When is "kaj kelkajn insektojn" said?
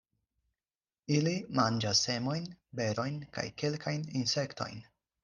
3.37-4.81